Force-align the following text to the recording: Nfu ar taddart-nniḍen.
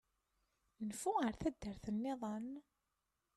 Nfu 0.87 1.11
ar 1.25 1.33
taddart-nniḍen. 1.41 2.49